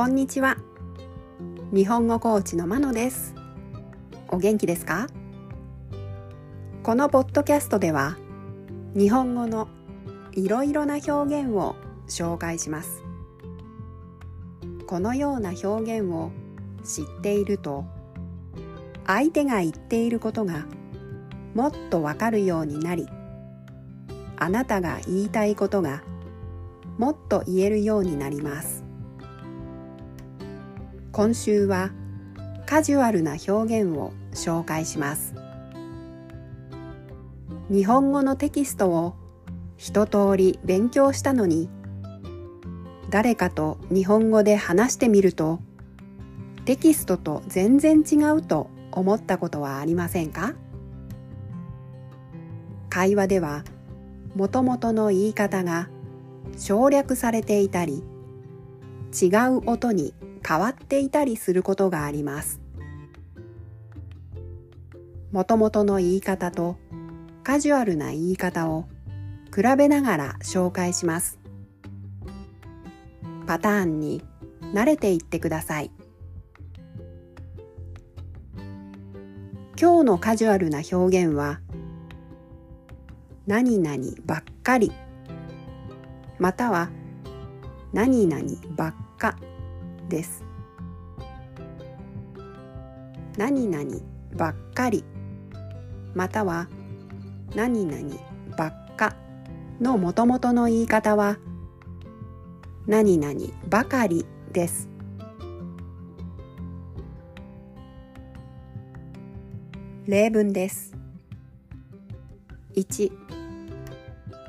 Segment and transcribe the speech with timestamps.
[0.00, 0.56] こんにちは。
[1.74, 3.34] 日本語コーチのまのです。
[4.28, 5.08] お元気ですか？
[6.82, 8.16] このポッドキャストでは
[8.94, 9.68] 日本語の
[10.32, 11.76] いろいろな表現を
[12.08, 13.02] 紹介します。
[14.86, 16.30] このような表現を
[16.82, 17.84] 知っていると
[19.06, 20.64] 相手が言っていることが
[21.54, 23.06] もっとわかるようになり
[24.38, 26.02] あなたが言いたいことが
[26.96, 28.79] もっと言えるようになります。
[31.20, 31.90] 今週は
[32.64, 35.34] カジュアルな表現を紹介します。
[37.70, 39.16] 日本語のテキストを
[39.76, 41.68] 一通り勉強したのに
[43.10, 45.60] 誰かと日本語で話してみると
[46.64, 50.54] テキストと全然違うと思ったことはありませんか？
[52.88, 53.64] 会話では
[54.34, 55.90] もともとの言い方が
[56.56, 58.02] 省略されていたり
[59.12, 60.14] 違う音に
[60.46, 62.60] 変わっていたりすることがあります。
[65.32, 66.76] もともとの言い方と
[67.44, 68.86] カジュアルな言い方を
[69.54, 71.38] 比べながら紹介します。
[73.46, 74.22] パターンに
[74.72, 75.90] 慣れていってください。
[79.80, 81.60] 今日のカジュアルな表現は
[83.46, 84.92] 何々ばっかり
[86.38, 86.90] または
[87.92, 88.42] 何々
[88.76, 89.36] ばっか
[90.08, 90.44] です。
[93.36, 93.84] 何々
[94.36, 95.04] ばっかり。
[96.14, 96.68] または
[97.54, 98.16] 何々
[98.56, 99.16] ばっか
[99.80, 101.38] のもともとの言い方は
[102.86, 104.88] 何々ばかりです。
[110.06, 110.94] 例文です。
[112.76, 113.10] 1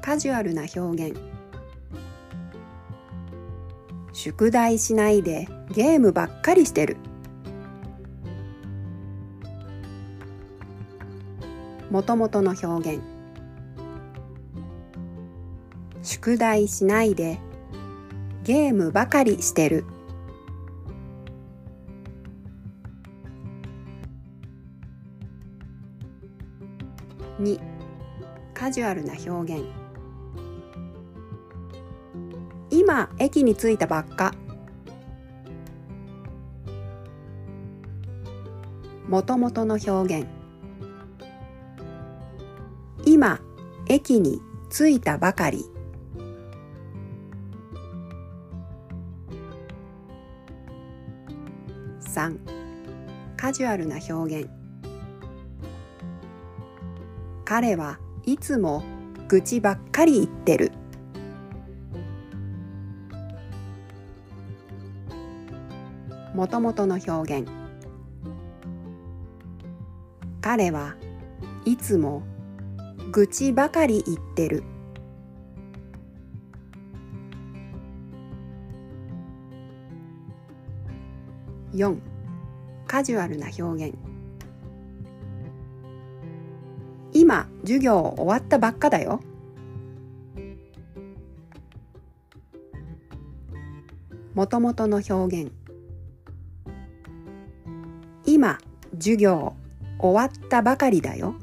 [0.00, 1.37] カジュアルな表現。
[4.12, 6.96] 宿題しないでゲームばっかりしてる。
[11.90, 13.02] もともとの表現。
[16.02, 17.38] 宿題しないで
[18.44, 19.84] ゲームばかりしてる。
[27.40, 27.60] 2
[28.52, 29.87] カジュアルな表現。
[32.88, 34.32] 今駅に着いたばっか。
[39.06, 40.26] もともとの表現。
[43.04, 43.42] 今
[43.88, 44.40] 駅に
[44.70, 45.66] 着いたばかり。
[52.00, 52.38] 3
[53.36, 54.50] カジュアルな表現。
[57.44, 58.82] 彼はいつも
[59.28, 60.77] 愚痴ばっかり言ってる。
[66.38, 67.48] もともとの表現。
[70.40, 70.94] 彼は
[71.64, 72.22] いつも
[73.10, 74.62] 愚痴ばかり言ってる。
[81.74, 81.98] 4
[82.86, 83.98] カジュアルな表現。
[87.14, 89.18] 今授業終わったばっかだよ。
[94.34, 95.67] もともとの表現。
[98.98, 99.54] 授業
[99.98, 101.34] 終わったばかりだよ。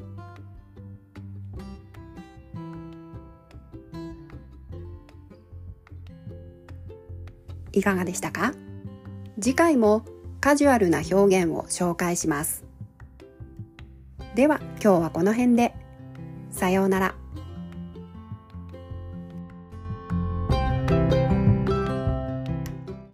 [7.71, 8.53] いかがでしたか？
[9.41, 10.05] 次回も
[10.39, 12.63] カジュアルな表現を紹介します。
[14.35, 15.73] では今日はこの辺で。
[16.51, 17.16] さようなら。